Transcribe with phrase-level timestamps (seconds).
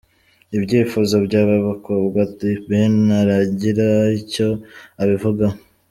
[0.57, 3.89] Ibyifuzo by’aba bakobwa The Ben ntaragira
[4.21, 4.47] icyo
[5.01, 5.57] abivugaho.